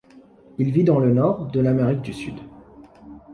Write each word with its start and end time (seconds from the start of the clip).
Il 0.57 0.71
vit 0.71 0.83
dans 0.83 0.97
le 0.97 1.13
nord 1.13 1.45
de 1.51 1.59
l'Amérique 1.59 2.01
du 2.01 2.11
Sud. 2.11 2.33